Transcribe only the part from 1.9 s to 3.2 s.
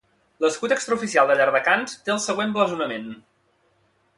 té el següent blasonament.